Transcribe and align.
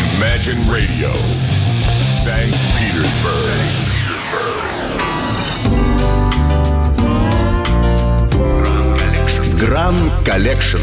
Imagine 0.00 0.60
Radio, 0.70 1.10
St. 2.10 2.56
Petersburg. 2.76 3.90
Gran 9.58 9.96
Collection. 10.24 10.78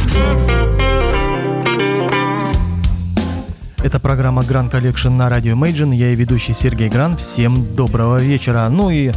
Это 3.84 4.00
программа 4.00 4.44
Gran 4.44 4.72
Collection 4.72 5.10
на 5.10 5.30
радио 5.30 5.56
Imagine. 5.56 5.96
Я 5.96 6.12
и 6.12 6.16
ведущий 6.16 6.54
Сергей 6.54 6.90
Гран. 6.90 7.18
Всем 7.18 7.76
доброго 7.76 8.18
вечера. 8.18 8.68
Ну 8.70 8.92
и, 8.92 9.12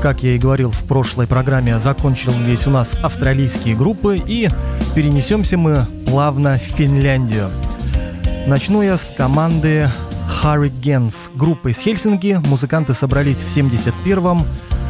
как 0.00 0.22
я 0.22 0.32
и 0.32 0.38
говорил 0.38 0.70
в 0.70 0.84
прошлой 0.84 1.26
программе, 1.26 1.78
закончились 1.78 2.66
у 2.66 2.70
нас 2.70 2.96
австралийские 3.02 3.76
группы 3.76 4.16
и 4.24 4.48
перенесемся 4.94 5.58
мы 5.58 5.86
плавно 6.06 6.56
в 6.56 6.76
Финляндию. 6.76 7.50
Начну 8.46 8.82
я 8.82 8.96
с 8.96 9.08
команды 9.08 9.88
Hurricanes. 10.42 11.30
Группа 11.32 11.68
из 11.68 11.78
Хельсинки. 11.78 12.40
Музыканты 12.48 12.92
собрались 12.92 13.38
в 13.38 13.56
71-м, 13.56 14.44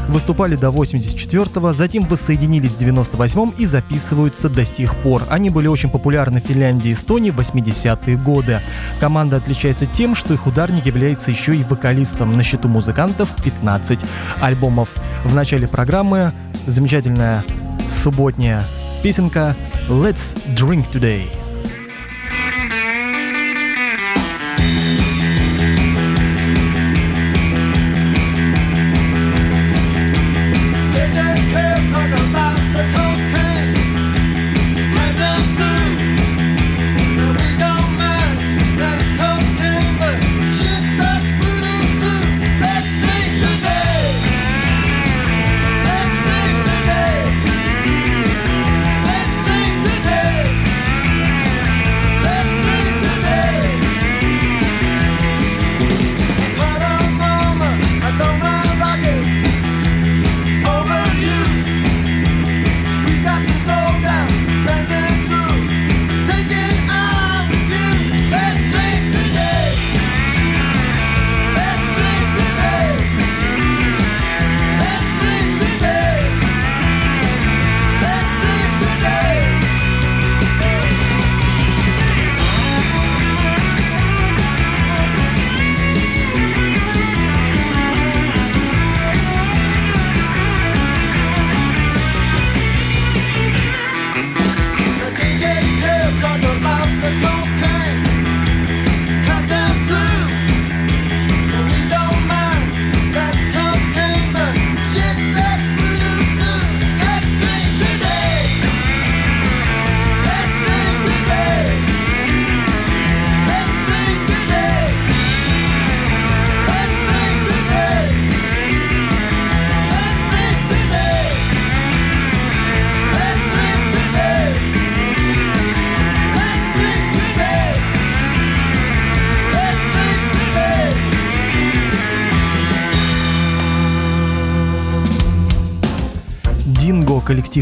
выступали 0.08 0.56
до 0.56 0.68
84-го, 0.68 1.74
затем 1.74 2.04
воссоединились 2.04 2.72
в 2.72 2.80
98-м 2.80 3.50
и 3.58 3.66
записываются 3.66 4.48
до 4.48 4.64
сих 4.64 4.96
пор. 4.96 5.22
Они 5.28 5.50
были 5.50 5.66
очень 5.66 5.91
популярны 5.91 6.41
в 6.41 6.44
Финляндии 6.44 6.91
и 6.91 6.94
Эстонии 6.94 7.30
в 7.30 7.38
80-е 7.38 8.16
годы. 8.16 8.60
Команда 9.00 9.36
отличается 9.36 9.84
тем, 9.84 10.14
что 10.14 10.32
их 10.32 10.46
ударник 10.46 10.86
является 10.86 11.30
еще 11.30 11.55
и 11.55 11.62
вокалистом. 11.62 12.34
На 12.34 12.42
счету 12.42 12.69
музыкантов 12.69 13.28
15 13.44 14.00
альбомов. 14.41 14.88
В 15.24 15.34
начале 15.34 15.69
программы 15.69 16.32
замечательная 16.66 17.44
субботняя 17.91 18.64
песенка 19.02 19.55
«Let's 19.91 20.38
Drink 20.56 20.86
Today». 20.91 21.41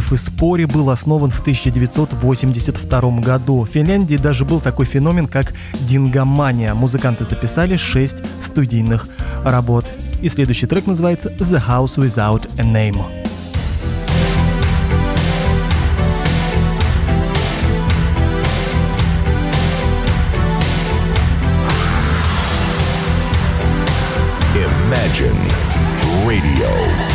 Коллектив 0.00 0.12
из 0.12 0.72
был 0.72 0.90
основан 0.90 1.30
в 1.30 1.40
1982 1.40 3.20
году. 3.20 3.62
В 3.62 3.68
Финляндии 3.68 4.16
даже 4.16 4.44
был 4.44 4.60
такой 4.60 4.86
феномен, 4.86 5.26
как 5.26 5.52
дингомания. 5.80 6.74
Музыканты 6.74 7.24
записали 7.24 7.76
6 7.76 8.16
студийных 8.42 9.08
работ. 9.44 9.86
И 10.22 10.28
следующий 10.28 10.66
трек 10.66 10.86
называется 10.86 11.30
«The 11.30 11.62
House 11.66 11.96
Without 11.96 12.48
a 12.58 12.62
Name». 12.62 13.04
Imagine 24.54 25.36
Radio. 26.26 27.09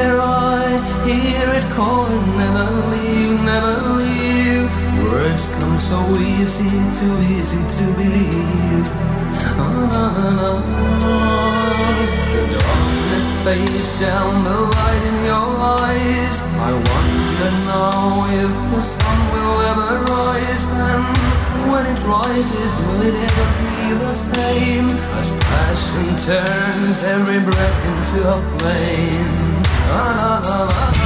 There. 0.00 0.20
I 0.20 0.66
hear 1.04 1.48
it 1.58 1.66
calling, 1.76 2.26
never 2.40 2.66
leave, 2.92 3.36
never 3.52 3.74
leave. 4.00 4.66
Words 5.04 5.44
come 5.58 5.76
so 5.78 6.00
easy, 6.36 6.72
too 6.98 7.16
easy 7.36 7.62
to 7.76 7.84
believe. 7.98 8.86
Ah, 9.60 9.96
ah, 10.00 10.58
the 12.34 12.42
darkness 12.54 13.26
fades 13.44 13.90
down, 14.00 14.32
the 14.48 14.58
light 14.76 15.02
in 15.10 15.16
your 15.30 15.48
eyes. 15.80 16.36
I 16.68 16.72
wonder 16.90 17.52
now 17.72 18.28
if 18.44 18.52
the 18.72 18.82
sun 18.94 19.20
will 19.32 19.58
ever 19.70 19.92
rise 20.12 20.64
and 20.88 21.04
when 21.72 21.84
it 21.92 22.00
rises, 22.04 22.72
will 22.84 23.02
it 23.08 23.16
ever 23.28 23.46
be 23.58 23.88
the 24.04 24.12
same? 24.12 24.88
As 25.18 25.28
passion 25.48 26.08
turns 26.28 26.98
every 27.16 27.40
breath 27.40 27.80
into 27.90 28.18
a 28.28 28.38
flame. 28.52 29.49
La, 29.90 30.14
la, 30.14 30.40
la, 30.40 30.64
la. 30.66 30.99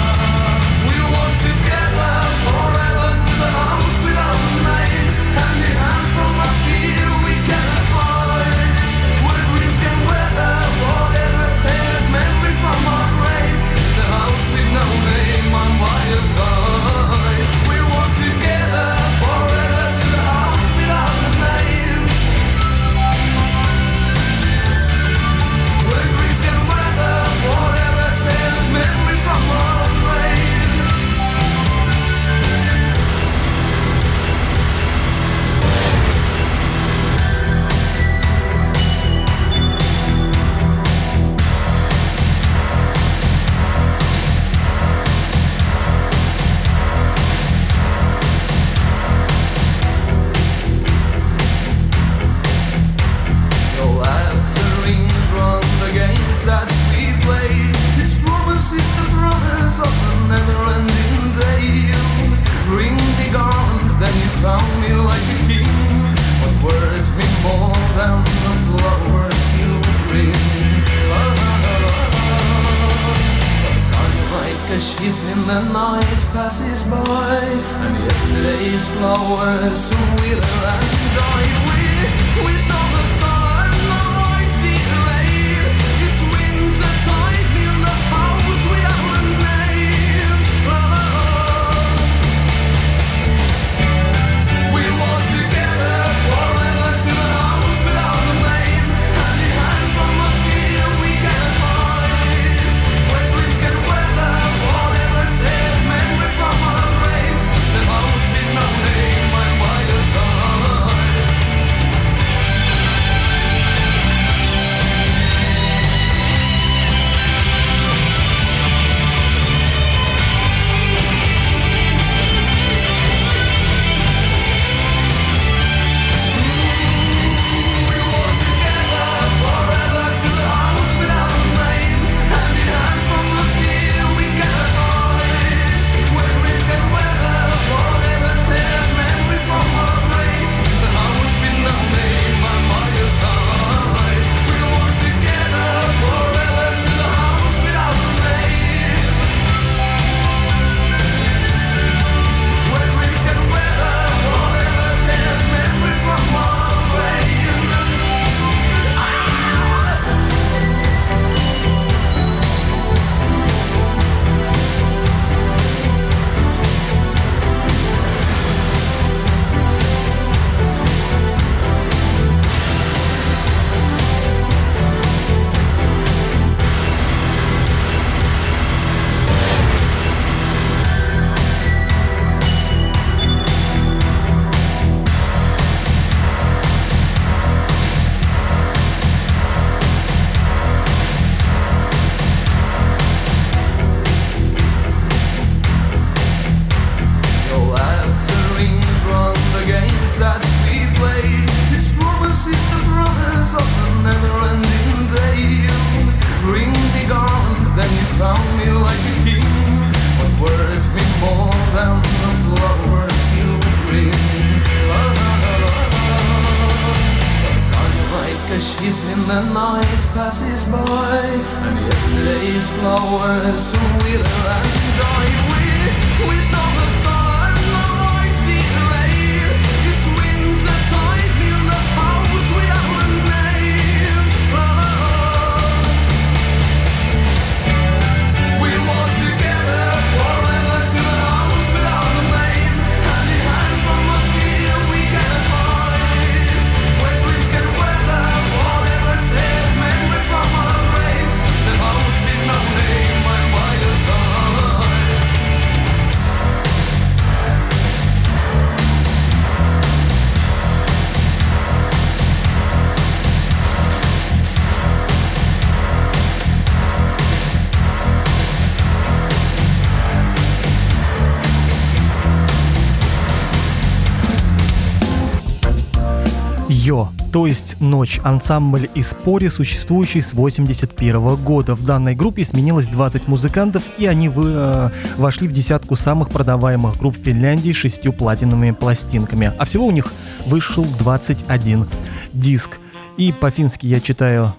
то 277.34 277.48
есть 277.48 277.80
«Ночь»– 277.80 278.20
ансамбль 278.22 278.88
из 278.94 279.12
Пори, 279.12 279.48
существующий 279.48 280.20
с 280.20 280.34
81 280.34 281.34
года. 281.34 281.74
В 281.74 281.84
данной 281.84 282.14
группе 282.14 282.44
сменилось 282.44 282.86
20 282.86 283.26
музыкантов, 283.26 283.82
и 283.98 284.06
они 284.06 284.28
вы, 284.28 284.52
э, 284.54 284.90
вошли 285.16 285.48
в 285.48 285.52
десятку 285.52 285.96
самых 285.96 286.28
продаваемых 286.28 286.96
групп 286.96 287.16
Финляндии 287.16 287.72
с 287.72 287.76
шестью 287.76 288.12
платиновыми 288.12 288.70
пластинками. 288.70 289.52
А 289.58 289.64
всего 289.64 289.84
у 289.84 289.90
них 289.90 290.12
вышел 290.46 290.86
21 291.00 291.88
диск. 292.32 292.78
И 293.16 293.32
по-фински 293.32 293.88
я 293.88 293.98
читаю, 293.98 294.54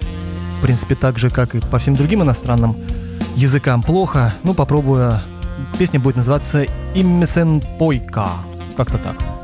в 0.60 0.62
принципе, 0.62 0.96
так 0.96 1.18
же, 1.18 1.30
как 1.30 1.56
и 1.56 1.62
по 1.62 1.80
всем 1.80 1.96
другим 1.96 2.24
иностранным 2.24 2.76
языкам 3.38 3.84
плохо. 3.84 4.36
Ну, 4.44 4.54
попробую. 4.54 5.22
Песня 5.80 6.02
будет 6.02 6.18
называться 6.18 6.66
иммисен 6.94 7.62
Пойка». 7.80 8.32
Как-то 8.76 8.98
так. 8.98 9.35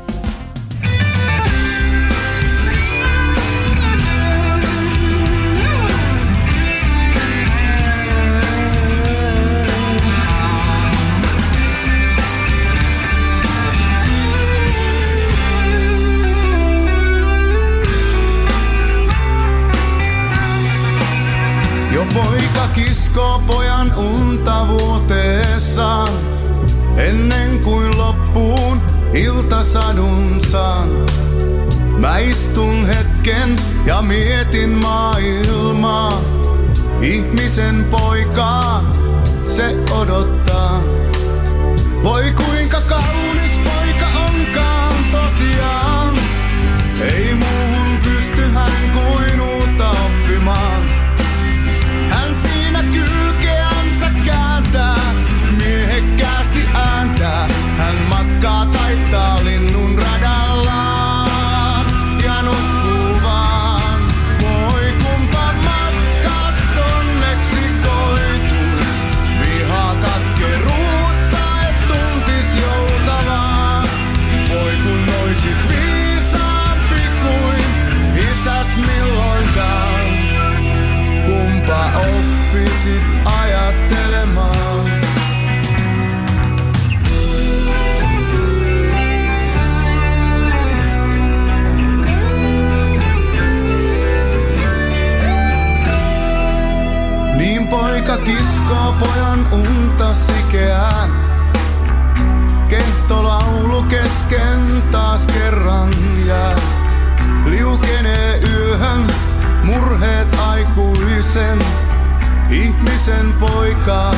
Ihmisen 113.32 113.40
poikaa, 113.40 114.14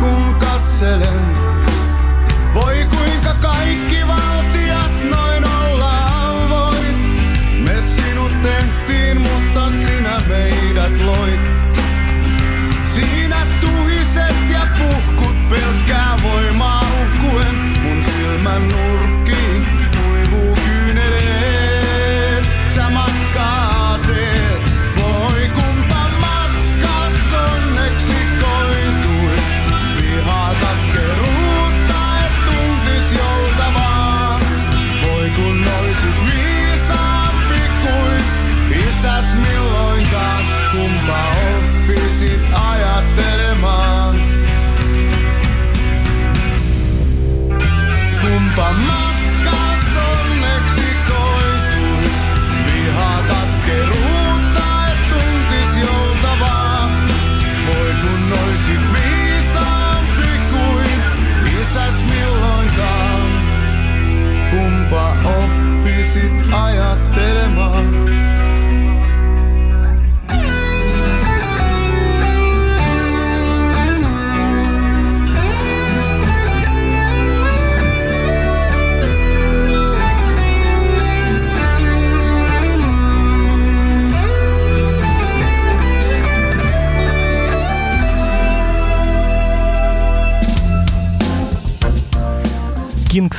kun 0.00 0.34
katselen. 0.34 1.36
Voi 2.54 2.86
kuinka 2.90 3.34
kaikki 3.40 4.06
valtias 4.08 5.04
noin 5.10 5.27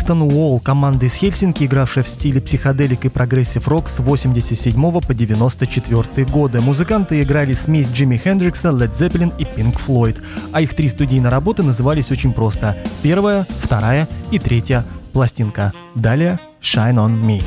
Kingston 0.09 0.27
Wall, 0.27 0.59
команда 0.59 1.05
из 1.05 1.15
Хельсинки, 1.15 1.65
игравшая 1.65 2.03
в 2.03 2.07
стиле 2.07 2.41
психоделик 2.41 3.05
и 3.05 3.09
прогрессив 3.09 3.67
рок 3.67 3.87
с 3.87 3.99
87 3.99 5.01
по 5.01 5.13
94 5.13 6.25
годы. 6.25 6.61
Музыканты 6.61 7.21
играли 7.21 7.53
смесь 7.53 7.91
Джимми 7.91 8.17
Хендрикса, 8.17 8.69
Led 8.69 8.93
Zeppelin 8.93 9.31
и 9.37 9.43
Pink 9.43 9.77
Floyd, 9.85 10.17
а 10.51 10.61
их 10.61 10.73
три 10.73 10.89
студийные 10.89 11.29
работы 11.29 11.61
назывались 11.61 12.11
очень 12.11 12.33
просто. 12.33 12.75
Первая, 13.03 13.45
вторая 13.61 14.07
и 14.31 14.39
третья 14.39 14.83
пластинка. 15.13 15.73
Далее 15.93 16.39
Shine 16.61 16.95
On 16.95 17.21
Me. 17.21 17.43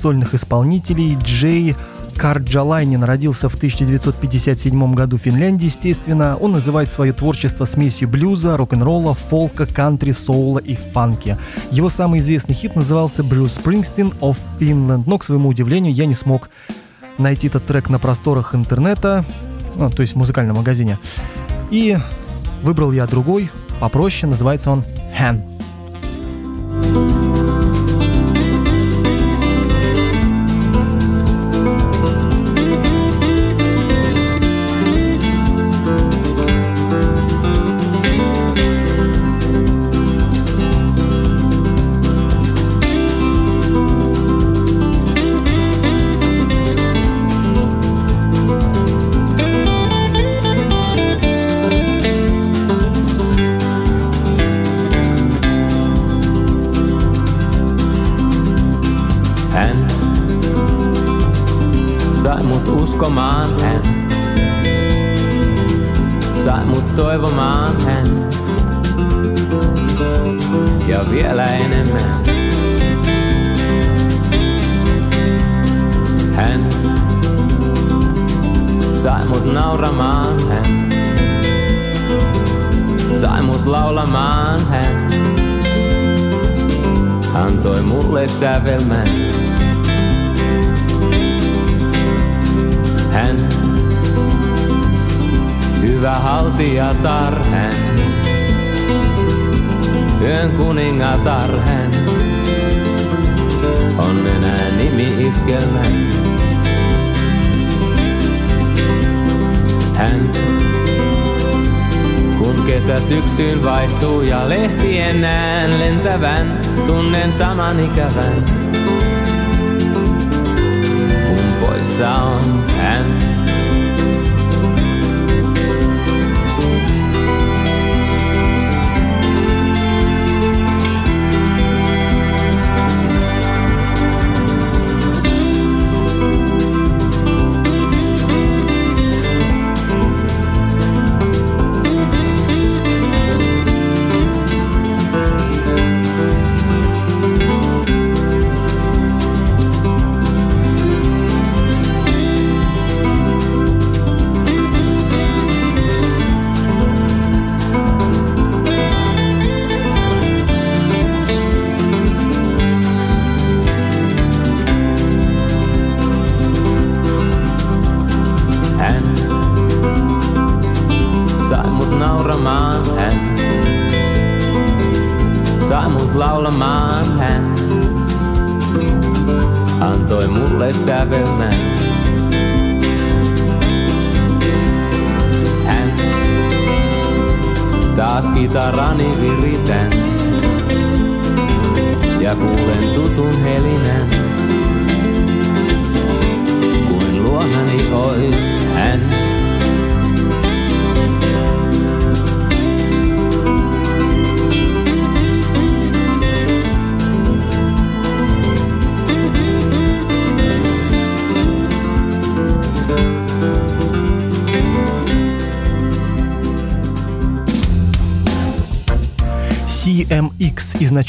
Сольных 0.00 0.34
исполнителей. 0.34 1.16
Джей 1.22 1.76
Карджалайнин 2.16 3.02
родился 3.04 3.48
в 3.48 3.54
1957 3.54 4.94
году 4.94 5.16
в 5.16 5.22
Финляндии, 5.22 5.66
естественно. 5.66 6.36
Он 6.36 6.52
называет 6.52 6.90
свое 6.90 7.12
творчество 7.12 7.64
смесью 7.64 8.08
блюза, 8.08 8.56
рок-н-ролла, 8.56 9.14
фолка, 9.14 9.66
кантри, 9.66 10.12
соула 10.12 10.58
и 10.58 10.74
фанки. 10.74 11.36
Его 11.70 11.88
самый 11.88 12.20
известный 12.20 12.54
хит 12.54 12.76
назывался 12.76 13.22
«Брюс 13.22 13.54
Спрингстин 13.54 14.12
of 14.20 14.36
Finland», 14.58 15.04
но, 15.06 15.18
к 15.18 15.24
своему 15.24 15.48
удивлению, 15.48 15.92
я 15.92 16.06
не 16.06 16.14
смог 16.14 16.50
найти 17.18 17.48
этот 17.48 17.66
трек 17.66 17.88
на 17.88 17.98
просторах 17.98 18.54
интернета, 18.54 19.24
ну, 19.76 19.90
то 19.90 20.02
есть 20.02 20.14
в 20.14 20.16
музыкальном 20.16 20.56
магазине. 20.56 20.98
И 21.70 21.96
выбрал 22.62 22.92
я 22.92 23.06
другой, 23.06 23.50
попроще, 23.80 24.30
называется 24.30 24.70
он 24.70 24.84
«Hand». 25.18 25.59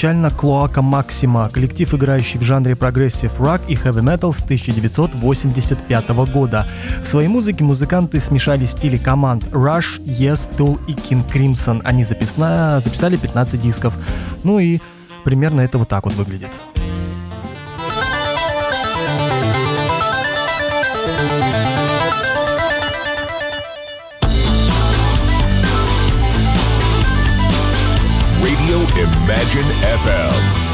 Изначально 0.02 0.32
Cloaca 0.32 0.82
Maxima, 0.82 1.48
коллектив, 1.50 1.94
играющий 1.94 2.40
в 2.40 2.42
жанре 2.42 2.76
прогрессив 2.76 3.40
рок 3.40 3.62
и 3.68 3.76
хэви 3.76 4.02
метал 4.02 4.34
с 4.34 4.42
1985 4.42 6.10
года. 6.34 6.66
В 7.04 7.08
своей 7.08 7.28
музыке 7.28 7.64
музыканты 7.64 8.20
смешали 8.20 8.66
стили 8.66 8.98
команд 8.98 9.44
Rush, 9.52 10.04
Yes, 10.04 10.50
Tool 10.58 10.80
и 10.88 10.94
King 10.94 11.24
Crimson. 11.32 11.82
Они 11.84 12.04
записали 12.04 13.16
15 13.16 13.62
дисков. 13.62 13.94
Ну 14.44 14.58
и 14.58 14.80
примерно 15.24 15.62
это 15.62 15.78
вот 15.78 15.90
так 15.90 16.06
вот 16.06 16.16
выглядит. 16.16 16.50
Imagine 28.98 29.72
FM. 30.04 30.71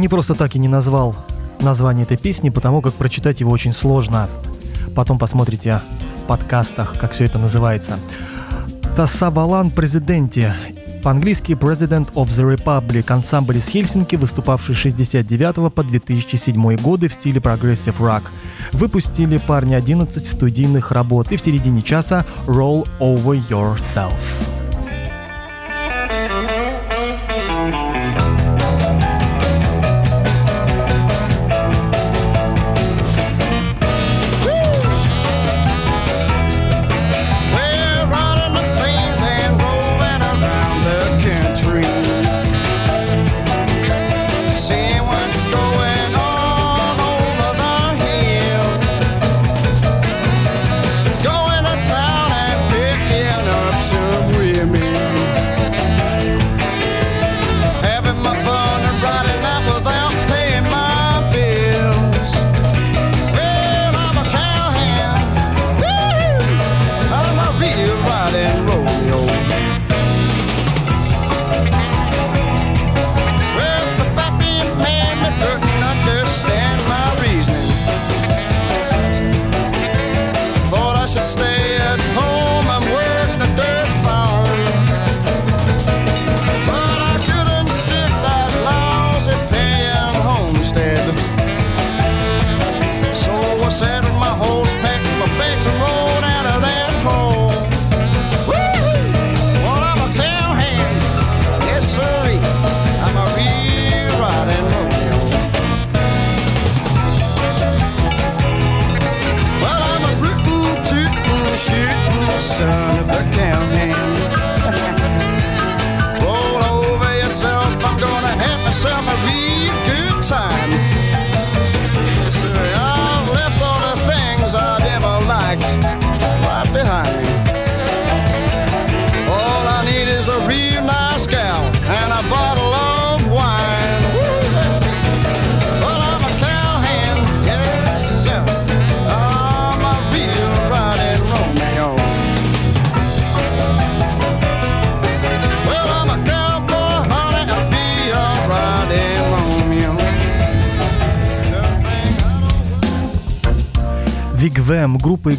Не 0.00 0.08
просто 0.08 0.34
так 0.34 0.56
и 0.56 0.58
не 0.58 0.66
назвал 0.66 1.14
название 1.60 2.04
этой 2.04 2.16
песни, 2.16 2.48
потому 2.48 2.80
как 2.80 2.94
прочитать 2.94 3.40
его 3.40 3.50
очень 3.50 3.74
сложно. 3.74 4.30
Потом 4.94 5.18
посмотрите 5.18 5.82
в 6.22 6.26
подкастах, 6.26 6.98
как 6.98 7.12
все 7.12 7.26
это 7.26 7.38
называется. 7.38 7.98
Tasavallan 8.96 9.70
Presidentti 9.70 10.54
по-английски 11.02 11.52
President 11.52 12.10
of 12.14 12.28
the 12.28 12.56
Republic, 12.56 13.12
ансамбль 13.12 13.58
из 13.58 13.68
Хельсинки, 13.68 14.16
выступавший 14.16 14.74
с 14.74 14.78
69 14.78 15.70
по 15.70 15.84
2007 15.84 16.76
годы 16.76 17.08
в 17.08 17.12
стиле 17.12 17.42
прогрессив 17.42 18.00
рок. 18.00 18.22
Выпустили 18.72 19.36
парни 19.36 19.74
11 19.74 20.26
студийных 20.26 20.92
работ 20.92 21.30
и 21.30 21.36
в 21.36 21.42
середине 21.42 21.82
часа 21.82 22.24
Roll 22.46 22.88
Over 23.00 23.38
Yourself. 23.50 24.59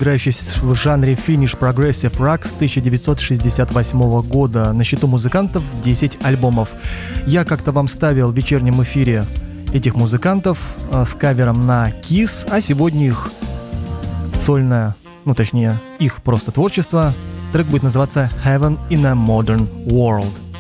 Играющая 0.02 0.34
в 0.64 0.74
жанре 0.74 1.14
Finish 1.14 1.56
Progressive 1.56 2.18
Rock 2.18 2.48
с 2.48 2.54
1968 2.54 4.22
года. 4.22 4.74
На 4.74 4.84
счету 4.84 5.06
музыкантов 5.06 5.64
10 5.84 6.18
альбомов. 6.24 6.70
Я 7.28 7.46
как-то 7.46 7.72
вам 7.72 7.88
ставил 7.88 8.32
в 8.32 8.36
вечернем 8.36 8.82
эфире 8.82 9.26
этих 9.76 9.94
музыкантов 9.94 10.58
э, 10.92 11.06
с 11.06 11.14
кавером 11.14 11.68
на 11.68 11.92
Kiss, 11.92 12.48
а 12.50 12.62
сегодня 12.62 13.10
их 13.10 13.30
сольное, 14.42 14.96
ну 15.26 15.36
точнее, 15.36 15.80
их 16.00 16.24
просто 16.24 16.52
творчество. 16.52 17.14
Трек 17.54 17.68
будет 17.68 17.84
называться 17.84 18.32
Heaven 18.44 18.80
in 18.90 19.06
a 19.06 19.14
Modern 19.14 19.86
World. 19.86 20.51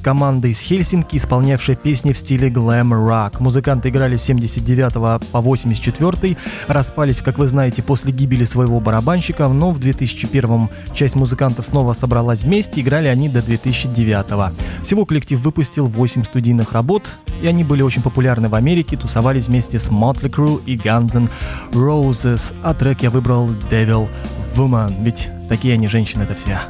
С 0.00 0.44
из 0.46 0.60
Хельсинки, 0.60 1.16
исполнявшая 1.16 1.76
песни 1.76 2.12
в 2.12 2.18
стиле 2.18 2.48
глэм 2.48 2.94
рок. 2.94 3.38
Музыканты 3.38 3.90
играли 3.90 4.16
с 4.16 4.22
79 4.22 5.28
по 5.30 5.40
84, 5.40 6.36
распались, 6.68 7.20
как 7.22 7.38
вы 7.38 7.46
знаете, 7.46 7.82
после 7.82 8.10
гибели 8.12 8.44
своего 8.44 8.80
барабанщика, 8.80 9.46
но 9.48 9.70
в 9.70 9.78
2001 9.78 10.70
часть 10.94 11.16
музыкантов 11.16 11.66
снова 11.66 11.92
собралась 11.92 12.42
вместе, 12.42 12.80
играли 12.80 13.08
они 13.08 13.28
до 13.28 13.42
2009. 13.42 14.54
Всего 14.82 15.04
коллектив 15.04 15.38
выпустил 15.40 15.86
8 15.86 16.24
студийных 16.24 16.72
работ, 16.72 17.18
и 17.42 17.46
они 17.46 17.62
были 17.62 17.82
очень 17.82 18.02
популярны 18.02 18.48
в 18.48 18.54
Америке, 18.54 18.96
тусовались 18.96 19.48
вместе 19.48 19.78
с 19.78 19.90
Motley 19.90 20.30
Crue 20.30 20.62
и 20.64 20.76
Guns 20.76 21.14
N' 21.14 21.28
Roses, 21.72 22.54
а 22.62 22.74
трек 22.74 23.02
я 23.02 23.10
выбрал 23.10 23.48
Devil 23.70 24.08
Woman, 24.56 25.02
ведь 25.02 25.28
такие 25.48 25.74
они 25.74 25.88
женщины 25.88 26.22
это 26.22 26.34
все. 26.34 26.60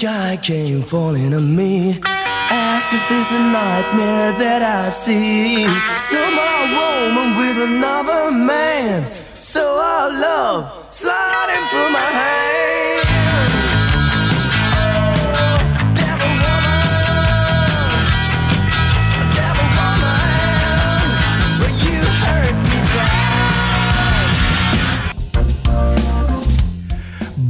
Sky 0.00 0.38
came 0.40 0.80
falling 0.80 1.34
on 1.34 1.54
me. 1.54 2.00
Ask, 2.04 2.90
is 2.90 3.06
this 3.10 3.32
a 3.32 3.38
nightmare 3.38 4.32
that 4.32 4.62
I 4.62 4.88
see? 4.88 5.68
Some 6.08 6.36
woman 6.78 7.36
with 7.36 7.58
another 7.68 8.30
man. 8.30 9.14
So 9.34 9.60
our 9.60 10.08
love 10.08 10.86
sliding 10.88 11.66
through 11.68 11.90
my 11.92 12.10
hands. 12.20 12.99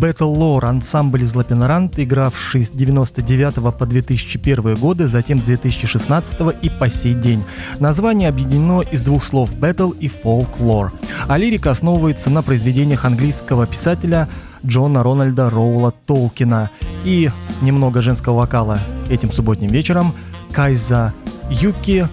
Battle 0.01 0.35
Lore, 0.35 0.65
ансамбль 0.65 1.25
из 1.25 1.35
Лапинарант, 1.35 1.99
игравший 1.99 2.65
с 2.65 2.71
99 2.71 3.77
по 3.77 3.85
2001 3.85 4.77
годы, 4.77 5.07
затем 5.07 5.43
с 5.43 5.45
2016 5.45 6.37
и 6.63 6.71
по 6.71 6.89
сей 6.89 7.13
день. 7.13 7.45
Название 7.81 8.31
объединено 8.31 8.81
из 8.81 9.03
двух 9.03 9.23
слов 9.23 9.53
Battle 9.53 9.95
и 9.99 10.09
Folklore, 10.09 10.91
а 11.29 11.37
лирика 11.37 11.71
основывается 11.71 12.31
на 12.31 12.43
произведениях 12.43 13.05
английского 13.05 13.67
писателя 13.67 14.27
Джона 14.65 15.03
Рональда 15.03 15.51
Роула 15.51 15.93
Толкина 16.07 16.71
и 17.05 17.31
немного 17.61 18.01
женского 18.01 18.39
вокала 18.39 18.79
этим 19.11 19.31
субботним 19.31 19.71
вечером 19.71 20.15
Кайза 20.53 21.13
Юки 21.51 22.09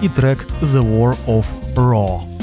и 0.00 0.08
трек 0.08 0.46
The 0.62 0.82
War 0.82 1.16
of 1.26 1.46
Raw. 1.74 2.33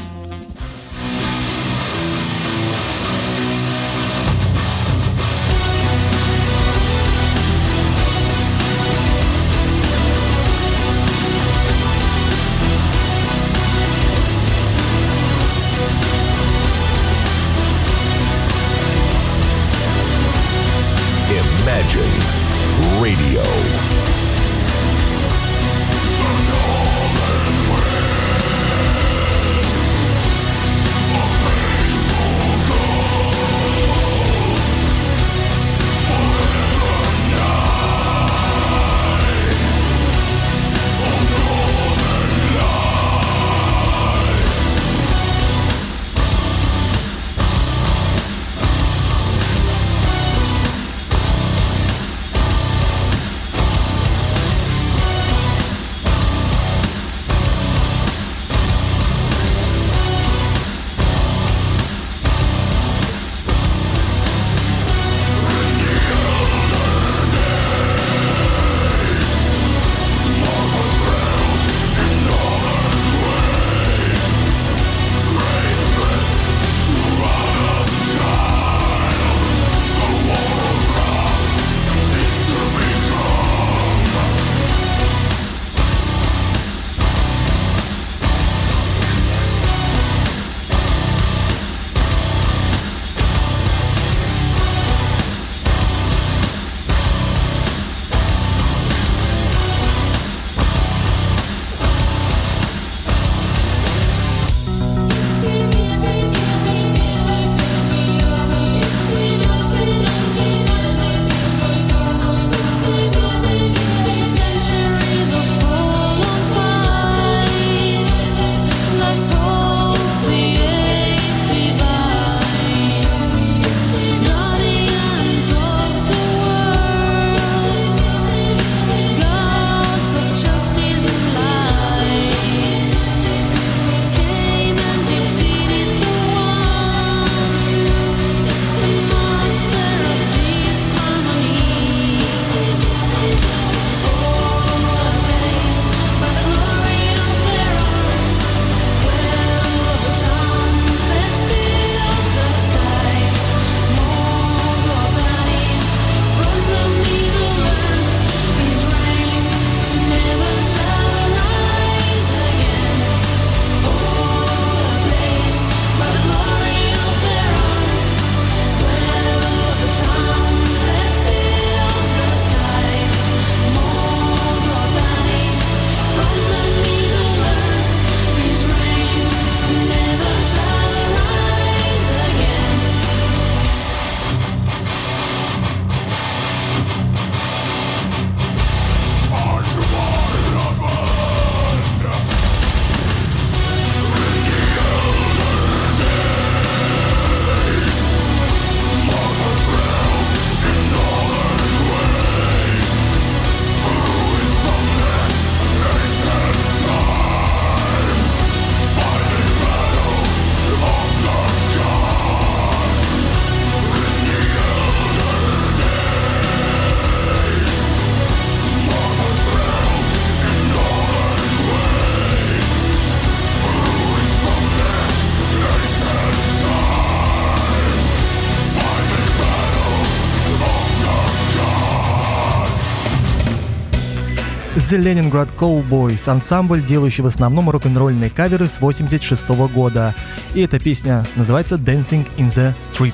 Ленинград 234.98 235.50
Leningrad 235.58 235.88
Cowboys, 235.90 236.30
ансамбль, 236.30 236.82
делающий 236.82 237.24
в 237.24 237.28
основном 237.28 237.70
рок-н-ролльные 237.70 238.30
каверы 238.30 238.66
с 238.66 238.82
86 238.82 239.50
года. 239.74 240.14
И 240.54 240.62
эта 240.62 240.80
песня 240.80 241.24
называется 241.36 241.76
Dancing 241.76 242.26
in 242.38 242.48
the 242.48 242.74
Street. 242.80 243.14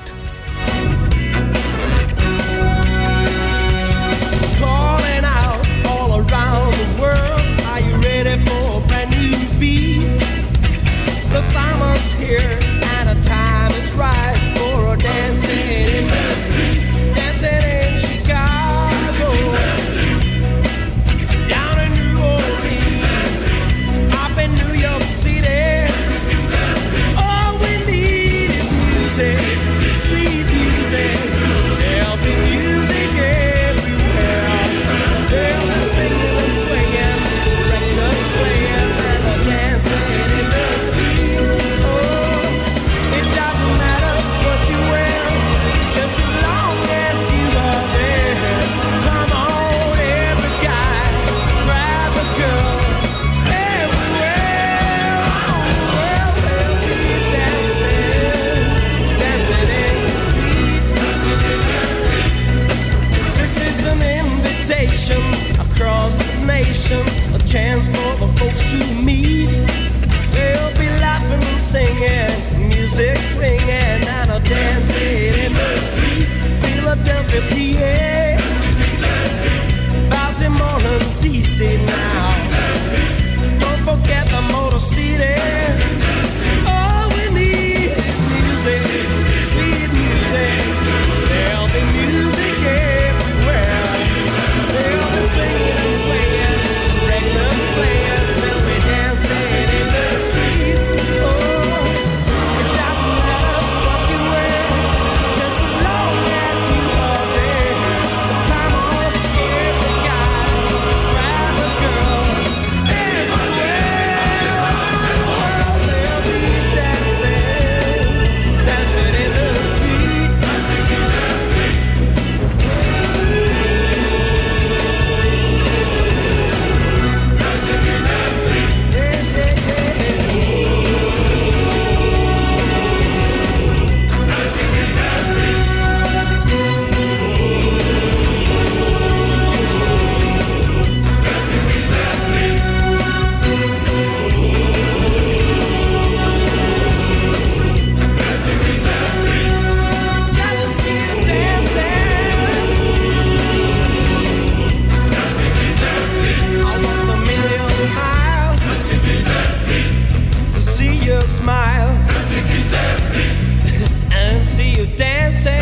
smiles 161.38 162.10
and 164.12 164.44
see 164.44 164.70
you 164.70 164.86
dancing, 164.96 165.52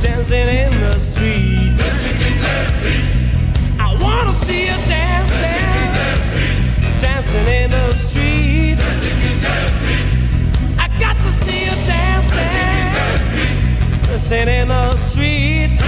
dancing 0.00 0.46
in 0.62 0.70
the 0.80 0.98
street. 0.98 1.72
I 3.80 3.96
wanna 4.02 4.32
see 4.32 4.66
you 4.68 4.76
dancing, 4.88 5.64
dancing 7.00 7.46
in 7.60 7.70
the 7.70 7.92
street. 7.96 8.78
I 10.84 10.86
got 11.00 11.16
to 11.24 11.30
see 11.30 11.64
you 11.64 11.76
dancing, 11.86 12.48
dancing 14.04 14.48
in 14.48 14.68
the 14.68 14.96
street. 14.96 15.80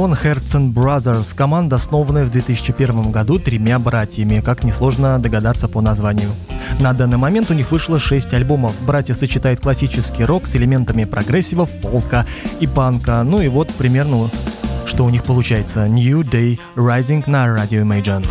Von 0.00 0.16
Херцен 0.16 0.70
Brothers– 0.70 1.34
команда, 1.36 1.76
основанная 1.76 2.24
в 2.24 2.30
2001 2.30 3.10
году 3.10 3.38
тремя 3.38 3.78
братьями, 3.78 4.40
как 4.40 4.64
несложно 4.64 5.18
догадаться 5.18 5.68
по 5.68 5.82
названию. 5.82 6.30
На 6.78 6.94
данный 6.94 7.18
момент 7.18 7.50
у 7.50 7.54
них 7.54 7.70
вышло 7.70 7.98
шесть 7.98 8.32
альбомов. 8.32 8.72
Братья 8.86 9.12
сочетают 9.12 9.60
классический 9.60 10.24
рок 10.24 10.46
с 10.46 10.56
элементами 10.56 11.04
прогрессива, 11.04 11.66
фолка 11.66 12.24
и 12.60 12.66
панка. 12.66 13.22
Ну 13.24 13.42
и 13.42 13.48
вот 13.48 13.74
примерно 13.74 14.30
что 14.86 15.04
у 15.04 15.10
них 15.10 15.22
получается. 15.22 15.86
New 15.86 16.22
Day 16.22 16.58
Rising 16.76 17.24
на 17.26 17.48
радио 17.48 17.82
Imagine. 17.82 18.26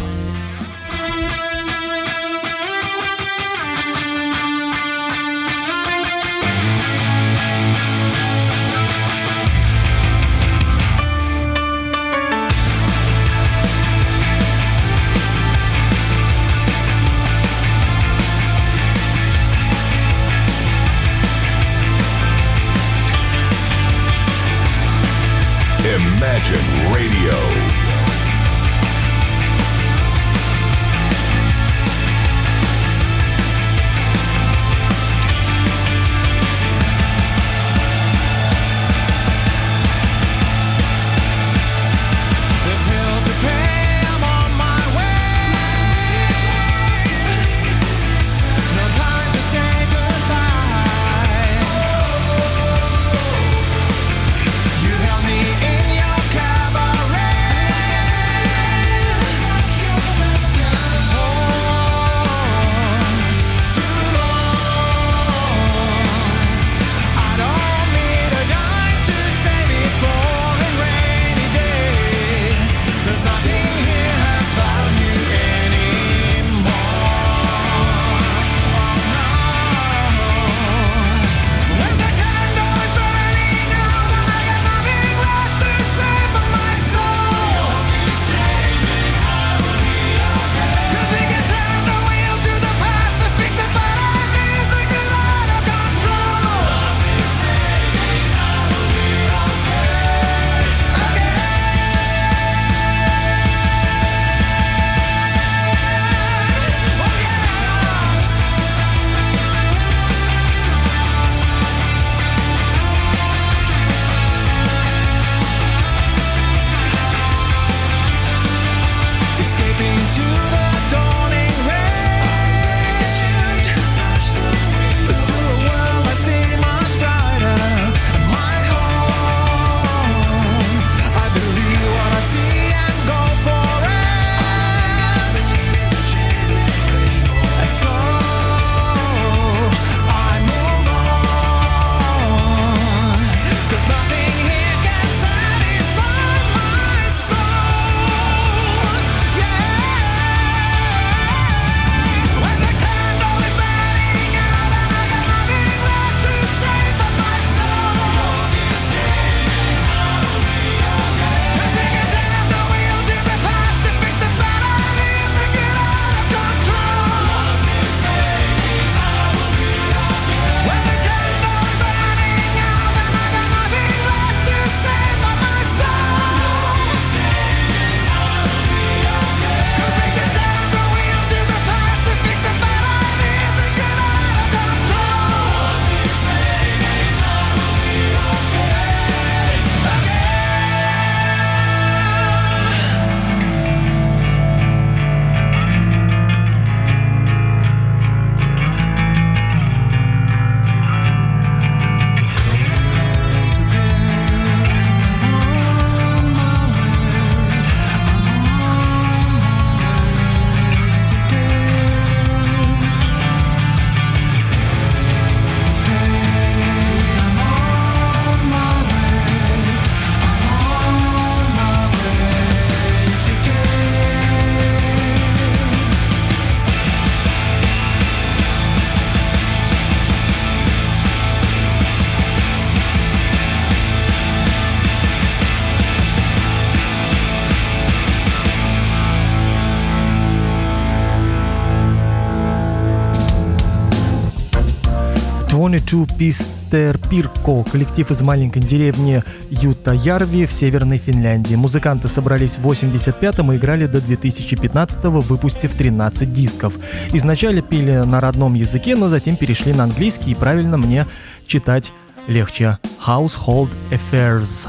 22 245.92 246.18
Пистер 246.18 246.98
Пирко, 247.10 247.64
коллектив 247.64 248.12
из 248.12 248.22
маленькой 248.22 248.62
деревни 248.62 249.24
Юта-Ярви 249.50 250.46
в 250.46 250.54
Северной 250.54 251.00
Финляндии. 251.00 251.56
Музыканты 251.56 252.10
собрались 252.10 252.58
в 252.58 252.68
85-м 252.68 253.52
и 253.52 253.56
играли 253.56 253.88
до 253.88 253.98
2015-го, 253.98 255.20
выпустив 255.22 255.74
13 255.74 256.32
дисков. 256.32 256.74
Изначально 257.14 257.62
пели 257.62 258.04
на 258.06 258.20
родном 258.20 258.54
языке, 258.54 258.96
но 258.96 259.10
затем 259.10 259.36
перешли 259.36 259.74
на 259.74 259.86
английский, 259.86 260.32
и 260.32 260.36
правильно 260.36 260.78
мне 260.78 261.08
читать 261.48 261.92
легче. 262.28 262.78
Household 263.06 263.70
Affairs. 263.90 264.68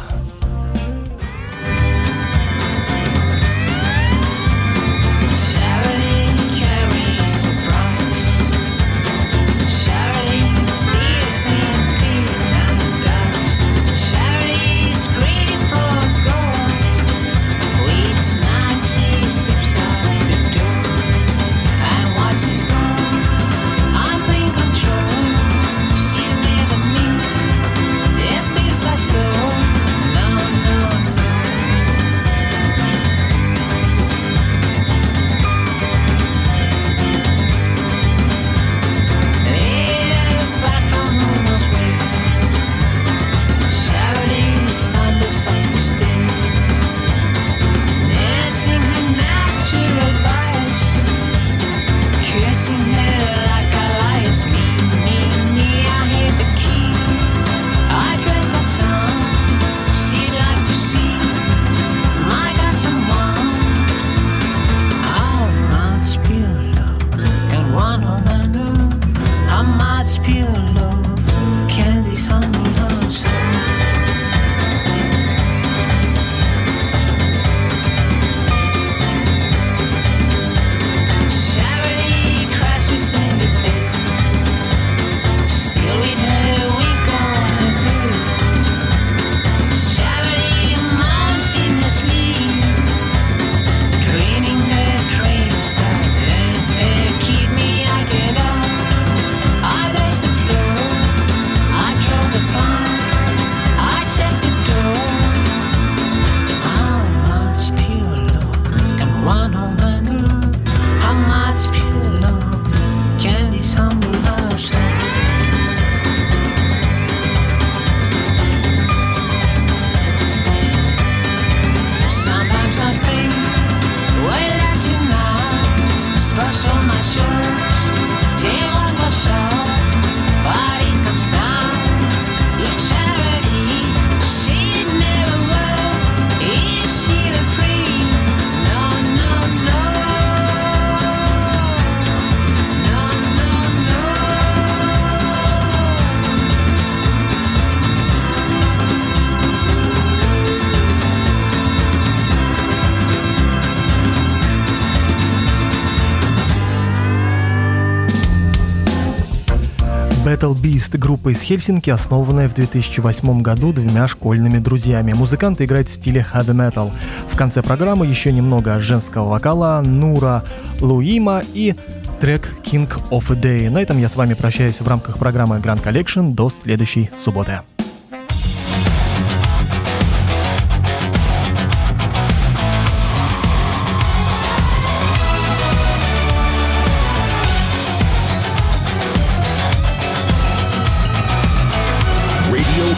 Группа 161.11 161.31
из 161.31 161.43
Хельсинки, 161.43 161.91
основанная 161.91 162.49
в 162.49 162.55
2008 162.55 163.43
году 163.43 163.73
двумя 163.73 164.07
школьными 164.07 164.59
друзьями. 164.61 165.13
Музыканты 165.13 165.65
играют 165.65 165.89
в 165.89 165.93
стиле 165.93 166.25
heavy 166.33 166.55
metal. 166.55 166.93
В 167.29 167.37
конце 167.37 167.63
программы 167.63 168.07
еще 168.07 168.31
немного 168.31 168.79
женского 168.79 169.29
вокала 169.29 169.83
Нура 169.85 170.45
Луима 170.81 171.43
и 171.53 171.75
трек 172.21 172.55
King 172.63 172.89
of 173.11 173.25
a 173.33 173.35
Day. 173.35 173.71
На 173.71 173.83
этом 173.83 173.99
я 173.99 174.09
с 174.09 174.15
вами 174.15 174.35
прощаюсь 174.35 174.81
в 174.81 174.87
рамках 174.87 175.19
программы 175.19 175.57
Grand 175.57 175.83
Collection 175.83 176.33
до 176.33 176.49
следующей 176.49 177.11
субботы. 177.19 177.63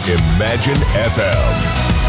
Imagine 0.05 0.75
FM. 1.15 2.02